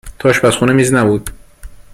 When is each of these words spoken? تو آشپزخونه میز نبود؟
تو 0.19 0.29
آشپزخونه 0.29 0.73
میز 0.73 0.93
نبود؟ 0.93 1.29